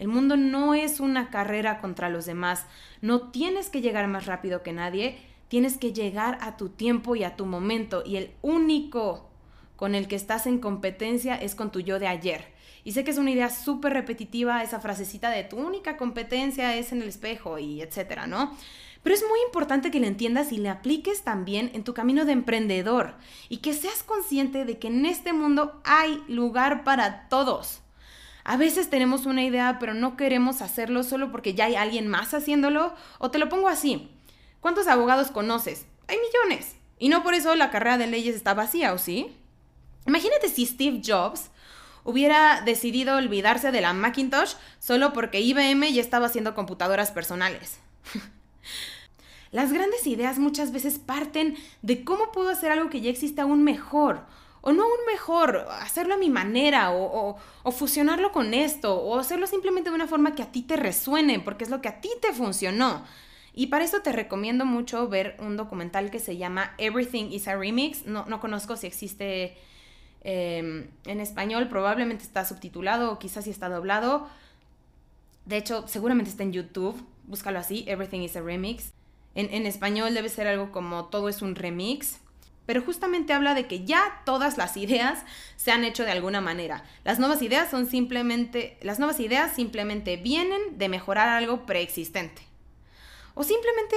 El 0.02 0.09
mundo 0.09 0.37
no 0.37 0.75
es 0.75 0.99
una 0.99 1.30
carrera 1.30 1.80
contra 1.80 2.09
los 2.09 2.26
demás. 2.26 2.66
No 3.02 3.30
tienes 3.30 3.71
que 3.71 3.80
llegar 3.80 4.09
más 4.09 4.26
rápido 4.26 4.64
que 4.64 4.73
nadie, 4.73 5.16
tienes 5.47 5.78
que 5.78 5.92
llegar 5.92 6.38
a 6.40 6.56
tu 6.56 6.71
tiempo 6.71 7.14
y 7.14 7.23
a 7.23 7.37
tu 7.37 7.47
momento. 7.47 8.02
Y 8.04 8.16
el 8.16 8.32
único 8.42 9.30
con 9.76 9.94
el 9.94 10.09
que 10.09 10.16
estás 10.16 10.49
en 10.49 10.59
competencia 10.59 11.37
es 11.37 11.54
con 11.54 11.71
tu 11.71 11.78
yo 11.78 12.00
de 12.00 12.09
ayer. 12.09 12.47
Y 12.82 12.90
sé 12.90 13.04
que 13.04 13.12
es 13.12 13.16
una 13.16 13.30
idea 13.30 13.49
súper 13.49 13.92
repetitiva 13.92 14.64
esa 14.64 14.80
frasecita 14.80 15.30
de 15.30 15.44
tu 15.44 15.56
única 15.56 15.97
competencia 15.97 16.75
es 16.75 16.90
en 16.90 17.00
el 17.00 17.09
espejo 17.09 17.61
y 17.61 17.80
etcétera, 17.80 18.26
¿no? 18.26 18.56
Pero 19.04 19.14
es 19.14 19.23
muy 19.23 19.38
importante 19.47 19.92
que 19.92 20.00
la 20.00 20.09
entiendas 20.09 20.50
y 20.50 20.56
la 20.56 20.73
apliques 20.73 21.23
también 21.23 21.71
en 21.75 21.85
tu 21.85 21.94
camino 21.94 22.25
de 22.25 22.32
emprendedor 22.32 23.14
y 23.49 23.59
que 23.59 23.73
seas 23.73 24.02
consciente 24.02 24.64
de 24.64 24.80
que 24.80 24.88
en 24.88 25.06
este 25.06 25.32
mundo 25.32 25.80
hay 25.85 26.25
lugar 26.26 26.82
para 26.82 27.28
todos. 27.28 27.81
A 28.44 28.56
veces 28.56 28.90
tenemos 28.90 29.26
una 29.26 29.44
idea 29.44 29.78
pero 29.78 29.94
no 29.94 30.16
queremos 30.16 30.62
hacerlo 30.62 31.02
solo 31.02 31.30
porque 31.30 31.54
ya 31.54 31.66
hay 31.66 31.76
alguien 31.76 32.08
más 32.08 32.34
haciéndolo. 32.34 32.94
O 33.18 33.30
te 33.30 33.38
lo 33.38 33.49
pongo 33.49 33.68
así. 33.68 34.11
¿Cuántos 34.61 34.87
abogados 34.87 35.30
conoces? 35.30 35.87
Hay 36.08 36.16
millones. 36.18 36.76
Y 36.99 37.08
no 37.08 37.22
por 37.22 37.34
eso 37.34 37.54
la 37.54 37.70
carrera 37.70 37.99
de 37.99 38.06
leyes 38.06 38.37
está 38.37 38.54
vacía, 38.54 38.92
¿o 38.92 38.99
sí? 38.99 39.34
Imagínate 40.06 40.49
si 40.49 40.66
Steve 40.66 41.00
Jobs 41.04 41.50
hubiera 42.04 42.61
decidido 42.62 43.16
olvidarse 43.16 43.70
de 43.70 43.80
la 43.80 43.92
Macintosh 43.92 44.54
solo 44.78 45.12
porque 45.12 45.40
IBM 45.40 45.92
ya 45.92 46.00
estaba 46.00 46.26
haciendo 46.26 46.54
computadoras 46.54 47.11
personales. 47.11 47.78
Las 49.52 49.72
grandes 49.72 50.06
ideas 50.06 50.38
muchas 50.38 50.72
veces 50.72 50.99
parten 50.99 51.56
de 51.82 52.04
cómo 52.04 52.32
puedo 52.32 52.49
hacer 52.49 52.72
algo 52.72 52.88
que 52.88 53.00
ya 53.00 53.11
existe 53.11 53.40
aún 53.40 53.62
mejor 53.64 54.25
o 54.62 54.73
no 54.73 54.85
aún 54.85 55.04
mejor, 55.11 55.66
hacerlo 55.81 56.14
a 56.14 56.16
mi 56.16 56.31
manera, 56.31 56.92
o, 56.92 57.37
fusionarlo 57.73 58.31
con 58.31 58.54
esto, 58.54 58.97
o 58.97 59.19
hacerlo 59.19 59.49
simplemente 59.49 59.90
de 59.90 59.97
una 59.97 60.07
forma 60.07 60.37
que 60.37 60.42
a 60.42 60.52
ti 60.52 60.62
te 60.62 60.76
resuene, 60.76 61.40
porque 61.40 61.64
es 61.64 61.71
lo 61.71 61.81
que 61.81 61.88
a 61.88 62.00
ti 62.00 62.09
te 62.21 62.33
funcionó. 62.33 63.04
Y 63.52 63.66
para 63.66 63.85
eso 63.85 64.00
te 64.02 64.12
recomiendo 64.12 64.64
mucho 64.64 65.09
ver 65.09 65.37
un 65.40 65.57
documental 65.57 66.11
que 66.11 66.21
se 66.21 66.37
llama 66.37 66.75
Everything 66.78 67.33
is 67.33 67.49
a 67.49 67.57
Remix. 67.57 68.07
No, 68.07 68.25
no 68.26 68.40
conozco 68.40 68.76
si 68.76 68.87
existe 68.87 69.57
em, 70.23 70.88
en 71.07 71.21
español, 71.21 71.69
probablemente 71.69 72.23
está 72.23 72.45
subtitulado 72.45 73.12
o 73.12 73.19
quizás 73.19 73.45
si 73.45 73.50
está 73.50 73.69
doblado. 73.69 74.28
De 75.45 75.57
hecho, 75.57 75.87
seguramente 75.88 76.31
está 76.31 76.45
en 76.45 76.52
YouTube. 76.52 77.04
Búscalo 77.25 77.59
así, 77.59 77.85
Everything 77.88 78.21
is 78.21 78.37
a 78.37 78.40
Remix. 78.40 78.92
En, 79.35 79.52
en 79.52 79.66
español 79.66 80.14
debe 80.14 80.28
ser 80.28 80.47
algo 80.47 80.71
como 80.71 81.07
Todo 81.07 81.28
es 81.28 81.42
un 81.42 81.57
remix 81.57 82.21
pero 82.66 82.83
justamente 82.83 83.33
habla 83.33 83.54
de 83.54 83.66
que 83.66 83.85
ya 83.85 84.23
todas 84.25 84.57
las 84.57 84.76
ideas 84.76 85.25
se 85.57 85.73
han 85.73 85.85
hecho 85.85 86.04
de 86.04 86.12
alguna 86.12 86.40
manera. 86.40 86.85
Las 87.04 87.19
nuevas 87.19 87.42
ideas 87.42 87.71
son 87.71 87.87
simplemente, 87.87 88.78
las 88.83 88.99
nuevas 88.99 89.21
ideas 89.21 89.54
simplemente 89.54 90.16
vienen 90.16 90.78
de 90.78 90.88
mejorar 90.88 91.28
algo 91.28 91.66
preexistente. 91.66 92.42
O 93.35 93.45
simplemente 93.45 93.97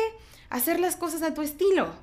hacer 0.49 0.79
las 0.79 0.95
cosas 0.95 1.21
a 1.21 1.33
tu 1.33 1.41
estilo. 1.41 1.93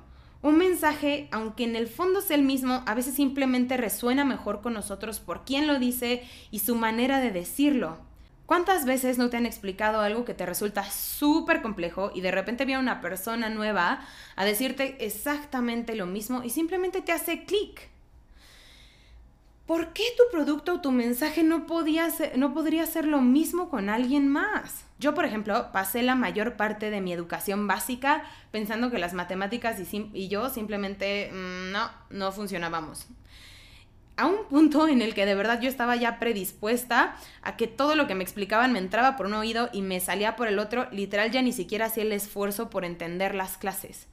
Un 0.41 0.57
mensaje, 0.57 1.29
aunque 1.31 1.63
en 1.63 1.75
el 1.75 1.87
fondo 1.87 2.21
sea 2.21 2.35
el 2.35 2.43
mismo, 2.43 2.83
a 2.85 2.93
veces 2.93 3.15
simplemente 3.15 3.77
resuena 3.77 4.25
mejor 4.25 4.61
con 4.61 4.73
nosotros 4.73 5.19
por 5.19 5.45
quién 5.45 5.67
lo 5.67 5.79
dice 5.79 6.27
y 6.51 6.59
su 6.59 6.75
manera 6.75 7.19
de 7.21 7.31
decirlo. 7.31 7.99
¿Cuántas 8.45 8.85
veces 8.85 9.17
no 9.17 9.29
te 9.29 9.37
han 9.37 9.45
explicado 9.45 10.01
algo 10.01 10.25
que 10.25 10.33
te 10.33 10.45
resulta 10.45 10.83
súper 10.89 11.61
complejo 11.61 12.11
y 12.13 12.21
de 12.21 12.31
repente 12.31 12.65
viene 12.65 12.81
una 12.81 12.99
persona 12.99 13.49
nueva 13.49 14.01
a 14.35 14.45
decirte 14.45 14.97
exactamente 15.05 15.95
lo 15.95 16.05
mismo 16.05 16.43
y 16.43 16.49
simplemente 16.49 17.01
te 17.01 17.13
hace 17.13 17.45
clic? 17.45 17.89
¿Por 19.65 19.93
qué 19.93 20.03
tu 20.17 20.23
producto 20.29 20.73
o 20.73 20.81
tu 20.81 20.91
mensaje 20.91 21.41
no, 21.41 21.65
podía 21.65 22.09
no 22.35 22.53
podría 22.53 22.85
ser 22.85 23.05
lo 23.05 23.21
mismo 23.21 23.69
con 23.69 23.87
alguien 23.89 24.27
más? 24.27 24.83
Yo, 24.99 25.13
por 25.13 25.23
ejemplo, 25.23 25.71
pasé 25.71 26.03
la 26.03 26.15
mayor 26.15 26.57
parte 26.57 26.89
de 26.89 26.99
mi 26.99 27.13
educación 27.13 27.65
básica 27.65 28.23
pensando 28.51 28.91
que 28.91 28.97
las 28.97 29.13
matemáticas 29.13 29.77
y, 29.79 30.27
yo 30.27 30.49
simplemente 30.49 31.31
mm, 31.31 31.71
no, 31.71 31.89
no 32.09 32.31
funcionábamos. 32.33 33.07
A 34.15 34.27
un 34.27 34.45
punto 34.45 34.87
en 34.87 35.01
el 35.01 35.15
que 35.15 35.25
de 35.25 35.33
verdad 35.33 35.59
yo 35.59 35.67
estaba 35.67 35.95
ya 35.95 36.19
predispuesta 36.19 37.15
a 37.41 37.57
que 37.57 37.67
todo 37.67 37.95
lo 37.95 38.05
que 38.05 38.13
me 38.13 38.23
explicaban 38.23 38.71
me 38.71 38.77
entraba 38.79 39.15
por 39.15 39.25
un 39.25 39.33
oído 39.33 39.69
y 39.73 39.81
me 39.81 39.99
salía 39.99 40.35
por 40.35 40.47
el 40.47 40.59
otro, 40.59 40.87
literal 40.91 41.31
ya 41.31 41.41
ni 41.41 41.51
siquiera 41.51 41.85
hacía 41.85 42.03
el 42.03 42.11
esfuerzo 42.11 42.69
por 42.69 42.85
entender 42.85 43.33
las 43.33 43.57
clases. 43.57 44.07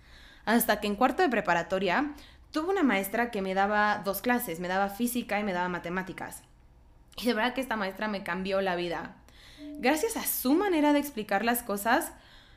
Hasta 0.46 0.80
que 0.80 0.86
en 0.86 0.96
cuarto 0.96 1.22
de 1.22 1.28
preparatoria 1.28 2.14
tuve 2.50 2.70
una 2.70 2.82
maestra 2.82 3.30
que 3.30 3.42
me 3.42 3.52
daba 3.52 4.00
dos 4.02 4.22
clases, 4.22 4.58
me 4.58 4.68
daba 4.68 4.88
física 4.88 5.38
y 5.38 5.44
me 5.44 5.52
daba 5.52 5.68
matemáticas. 5.68 6.42
Y 7.16 7.26
de 7.26 7.34
verdad 7.34 7.52
que 7.52 7.60
esta 7.60 7.76
maestra 7.76 8.08
me 8.08 8.22
cambió 8.22 8.62
la 8.62 8.76
vida. 8.76 9.16
Gracias 9.78 10.16
a 10.16 10.24
su 10.24 10.54
manera 10.54 10.94
de 10.94 10.98
explicar 10.98 11.44
las 11.44 11.62
cosas, 11.62 12.12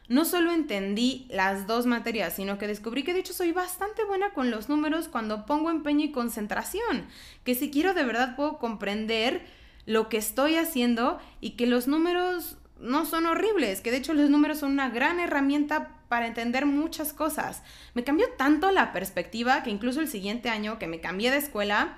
no 0.09 0.25
solo 0.25 0.51
entendí 0.51 1.27
las 1.29 1.65
dos 1.65 1.85
materias, 1.85 2.33
sino 2.33 2.57
que 2.57 2.67
descubrí 2.67 3.03
que 3.03 3.13
de 3.13 3.19
hecho 3.19 3.33
soy 3.33 3.51
bastante 3.51 4.03
buena 4.03 4.31
con 4.31 4.51
los 4.51 4.69
números 4.69 5.07
cuando 5.07 5.45
pongo 5.45 5.69
empeño 5.69 6.05
y 6.05 6.11
concentración, 6.11 7.05
que 7.43 7.55
si 7.55 7.71
quiero 7.71 7.93
de 7.93 8.03
verdad 8.03 8.35
puedo 8.35 8.57
comprender 8.57 9.45
lo 9.85 10.09
que 10.09 10.17
estoy 10.17 10.55
haciendo 10.55 11.19
y 11.41 11.51
que 11.51 11.67
los 11.67 11.87
números 11.87 12.57
no 12.79 13.05
son 13.05 13.25
horribles, 13.25 13.81
que 13.81 13.91
de 13.91 13.97
hecho 13.97 14.13
los 14.13 14.29
números 14.29 14.59
son 14.59 14.71
una 14.71 14.89
gran 14.89 15.19
herramienta 15.19 15.91
para 16.09 16.27
entender 16.27 16.65
muchas 16.65 17.13
cosas. 17.13 17.63
Me 17.93 18.03
cambió 18.03 18.27
tanto 18.37 18.71
la 18.71 18.91
perspectiva 18.91 19.63
que 19.63 19.69
incluso 19.69 20.01
el 20.01 20.07
siguiente 20.07 20.49
año 20.49 20.79
que 20.79 20.87
me 20.87 20.99
cambié 20.99 21.31
de 21.31 21.37
escuela, 21.37 21.97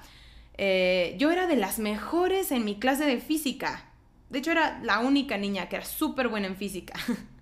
eh, 0.57 1.15
yo 1.17 1.31
era 1.31 1.47
de 1.47 1.55
las 1.55 1.79
mejores 1.79 2.51
en 2.51 2.65
mi 2.65 2.77
clase 2.77 3.05
de 3.05 3.19
física. 3.19 3.83
De 4.29 4.39
hecho 4.39 4.51
era 4.51 4.79
la 4.83 4.99
única 4.99 5.37
niña 5.37 5.69
que 5.69 5.77
era 5.77 5.85
súper 5.85 6.27
buena 6.27 6.47
en 6.47 6.55
física. 6.55 6.93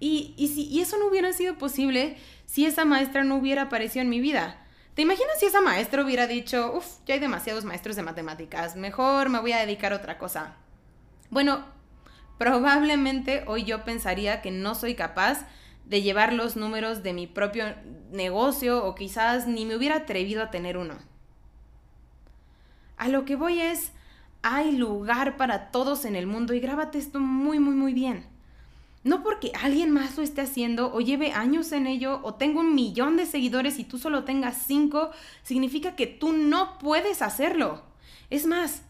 y, 0.00 0.34
y, 0.36 0.48
si, 0.48 0.66
y 0.66 0.80
eso 0.80 0.98
no 0.98 1.06
hubiera 1.06 1.32
sido 1.32 1.56
posible 1.56 2.16
si 2.46 2.66
esa 2.66 2.84
maestra 2.84 3.24
no 3.24 3.36
hubiera 3.36 3.62
aparecido 3.62 4.02
en 4.02 4.10
mi 4.10 4.20
vida. 4.20 4.60
¿Te 4.94 5.02
imaginas 5.02 5.38
si 5.40 5.46
esa 5.46 5.60
maestra 5.60 6.04
hubiera 6.04 6.26
dicho, 6.26 6.72
uff, 6.76 6.98
ya 7.04 7.14
hay 7.14 7.20
demasiados 7.20 7.64
maestros 7.64 7.96
de 7.96 8.02
matemáticas, 8.02 8.76
mejor 8.76 9.28
me 9.28 9.40
voy 9.40 9.52
a 9.52 9.58
dedicar 9.58 9.92
a 9.92 9.96
otra 9.96 10.18
cosa? 10.18 10.56
Bueno, 11.30 11.64
probablemente 12.38 13.42
hoy 13.48 13.64
yo 13.64 13.84
pensaría 13.84 14.40
que 14.40 14.52
no 14.52 14.76
soy 14.76 14.94
capaz 14.94 15.46
de 15.84 16.02
llevar 16.02 16.32
los 16.32 16.56
números 16.56 17.02
de 17.02 17.12
mi 17.12 17.26
propio 17.26 17.64
negocio 18.12 18.84
o 18.84 18.94
quizás 18.94 19.46
ni 19.46 19.66
me 19.66 19.76
hubiera 19.76 19.96
atrevido 19.96 20.42
a 20.42 20.50
tener 20.50 20.76
uno. 20.76 20.94
A 22.96 23.08
lo 23.08 23.24
que 23.24 23.34
voy 23.34 23.60
es, 23.60 23.90
hay 24.42 24.76
lugar 24.76 25.36
para 25.36 25.72
todos 25.72 26.04
en 26.04 26.14
el 26.14 26.26
mundo 26.26 26.54
y 26.54 26.60
grábate 26.60 26.98
esto 26.98 27.18
muy, 27.18 27.58
muy, 27.58 27.74
muy 27.74 27.92
bien. 27.92 28.26
No 29.04 29.22
porque 29.22 29.52
alguien 29.62 29.90
más 29.90 30.16
lo 30.16 30.22
esté 30.22 30.40
haciendo 30.40 30.92
o 30.94 31.00
lleve 31.00 31.32
años 31.32 31.72
en 31.72 31.86
ello 31.86 32.20
o 32.22 32.34
tenga 32.34 32.60
un 32.60 32.74
millón 32.74 33.18
de 33.18 33.26
seguidores 33.26 33.78
y 33.78 33.84
tú 33.84 33.98
solo 33.98 34.24
tengas 34.24 34.64
cinco, 34.66 35.10
significa 35.42 35.94
que 35.94 36.06
tú 36.06 36.32
no 36.32 36.78
puedes 36.78 37.20
hacerlo. 37.20 37.82
Es 38.30 38.46
más, 38.46 38.82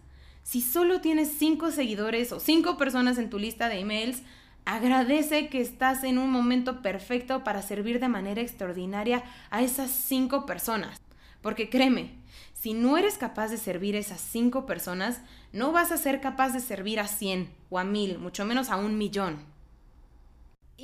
si 0.45 0.61
solo 0.61 1.01
tienes 1.01 1.33
cinco 1.37 1.73
seguidores 1.73 2.31
o 2.31 2.39
cinco 2.39 2.77
personas 2.77 3.19
en 3.19 3.29
tu 3.29 3.41
lista 3.41 3.69
de 3.69 3.81
emails, 3.81 4.23
agradece 4.65 5.49
que 5.49 5.61
estás 5.61 6.05
en 6.05 6.19
un 6.19 6.31
momento 6.31 6.81
perfecto 6.81 7.43
para 7.43 7.61
servir 7.61 7.99
de 7.99 8.09
manera 8.09 8.41
extraordinaria 8.41 9.25
a 9.51 9.63
esas 9.63 9.91
cinco 9.91 10.47
personas. 10.47 11.01
Porque 11.43 11.69
créeme, 11.69 12.13
si 12.53 12.73
no 12.73 12.97
eres 12.97 13.19
capaz 13.19 13.49
de 13.49 13.59
servir 13.59 13.97
a 13.97 13.99
esas 13.99 14.21
cinco 14.21 14.65
personas, 14.65 15.21
no 15.53 15.73
vas 15.73 15.91
a 15.91 15.97
ser 15.97 16.21
capaz 16.21 16.51
de 16.51 16.61
servir 16.61 17.01
a 17.01 17.09
cien 17.09 17.51
o 17.69 17.81
a 17.81 17.85
mil, 17.85 18.19
mucho 18.19 18.45
menos 18.45 18.71
a 18.71 18.77
un 18.77 18.97
millón. 18.97 19.54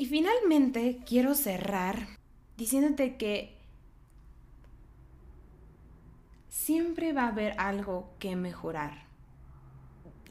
Y 0.01 0.07
finalmente 0.07 0.99
quiero 1.05 1.35
cerrar 1.35 2.07
diciéndote 2.57 3.19
que 3.19 3.59
siempre 6.49 7.13
va 7.13 7.25
a 7.25 7.29
haber 7.29 7.53
algo 7.59 8.11
que 8.19 8.35
mejorar 8.35 9.05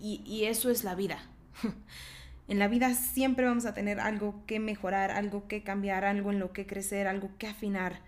y, 0.01 0.45
eso 0.45 0.71
es 0.71 0.83
la 0.83 0.95
vida. 0.95 1.19
En 2.47 2.57
la 2.57 2.67
vida 2.67 2.95
siempre 2.95 3.45
vamos 3.45 3.67
a 3.67 3.75
tener 3.75 3.99
algo 3.99 4.43
que 4.47 4.59
mejorar, 4.59 5.11
algo 5.11 5.47
que 5.47 5.61
cambiar, 5.61 6.03
algo 6.03 6.31
en 6.31 6.39
lo 6.39 6.51
que 6.51 6.65
crecer, 6.65 7.07
algo 7.07 7.29
que 7.37 7.45
afinar. 7.45 8.01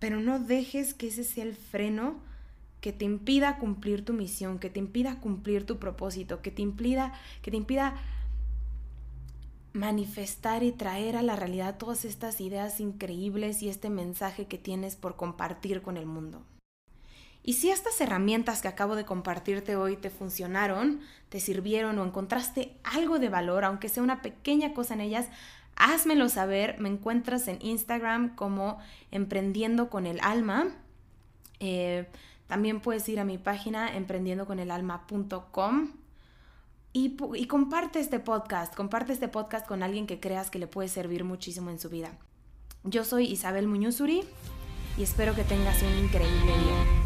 Pero 0.00 0.20
no 0.20 0.38
dejes 0.38 0.92
que 0.92 1.06
ese 1.06 1.24
sea 1.24 1.44
el 1.44 1.56
freno 1.56 2.20
que 2.82 2.92
te 2.92 3.06
impida 3.06 3.56
cumplir 3.56 4.04
tu 4.04 4.12
misión, 4.12 4.58
que 4.58 4.68
te 4.68 4.80
impida 4.80 5.18
cumplir 5.18 5.64
tu 5.64 5.78
propósito, 5.78 6.42
que 6.42 6.50
te 6.50 6.60
impida, 6.60 7.14
que 7.40 7.50
te 7.50 7.56
impida 7.56 7.94
manifestar 9.72 10.62
y 10.62 10.72
traer 10.72 11.16
a 11.16 11.22
la 11.22 11.36
realidad 11.36 11.78
todas 11.78 12.04
estas 12.04 12.40
ideas 12.40 12.80
increíbles 12.80 13.62
y 13.62 13.68
este 13.68 13.90
mensaje 13.90 14.46
que 14.46 14.58
tienes 14.58 14.96
por 14.96 15.16
compartir 15.16 15.82
con 15.82 15.96
el 15.96 16.06
mundo. 16.06 16.42
Y 17.44 17.54
si 17.54 17.70
estas 17.70 18.00
herramientas 18.00 18.62
que 18.62 18.68
acabo 18.68 18.94
de 18.94 19.04
compartirte 19.04 19.74
hoy 19.74 19.96
te 19.96 20.10
funcionaron, 20.10 21.00
te 21.28 21.40
sirvieron 21.40 21.98
o 21.98 22.04
encontraste 22.04 22.76
algo 22.84 23.18
de 23.18 23.28
valor, 23.28 23.64
aunque 23.64 23.88
sea 23.88 24.02
una 24.02 24.22
pequeña 24.22 24.74
cosa 24.74 24.94
en 24.94 25.00
ellas, 25.00 25.28
házmelo 25.74 26.28
saber. 26.28 26.78
Me 26.78 26.88
encuentras 26.88 27.48
en 27.48 27.58
Instagram 27.60 28.36
como 28.36 28.78
Emprendiendo 29.10 29.90
con 29.90 30.06
el 30.06 30.20
Alma. 30.22 30.68
Eh, 31.58 32.06
también 32.46 32.80
puedes 32.80 33.08
ir 33.08 33.18
a 33.18 33.24
mi 33.24 33.38
página 33.38 33.96
emprendiendoconelalma.com 33.96 36.01
y, 36.92 37.16
y 37.34 37.46
comparte 37.46 38.00
este 38.00 38.20
podcast. 38.20 38.74
Comparte 38.74 39.12
este 39.12 39.28
podcast 39.28 39.66
con 39.66 39.82
alguien 39.82 40.06
que 40.06 40.20
creas 40.20 40.50
que 40.50 40.58
le 40.58 40.66
puede 40.66 40.88
servir 40.88 41.24
muchísimo 41.24 41.70
en 41.70 41.78
su 41.78 41.88
vida. 41.88 42.18
Yo 42.84 43.04
soy 43.04 43.26
Isabel 43.26 43.68
Muñozuri 43.68 44.24
y 44.98 45.02
espero 45.02 45.34
que 45.34 45.44
tengas 45.44 45.82
un 45.82 46.04
increíble 46.04 46.52
día. 46.52 47.01